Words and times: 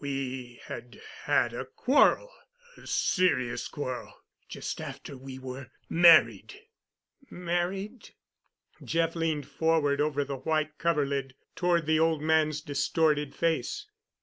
We 0.03 0.59
had 0.63 0.99
had 1.25 1.53
a 1.53 1.63
quarrel—a 1.63 2.87
serious 2.87 3.67
quarrel—just 3.67 4.81
after 4.81 5.15
we 5.15 5.37
were 5.37 5.69
married——" 5.89 6.59
"Married?" 7.29 8.09
Jeff 8.83 9.15
leaned 9.15 9.47
forward 9.47 10.01
over 10.01 10.23
the 10.23 10.37
white 10.37 10.79
coverlid 10.79 11.35
toward 11.55 11.85
the 11.85 11.99
old 11.99 12.23
man's 12.23 12.61
distorted 12.61 13.35
face. 13.35 13.85